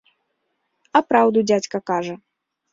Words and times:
А 0.99 1.03
праўду 1.11 1.45
дзядзька 1.53 1.77
кажа. 1.93 2.19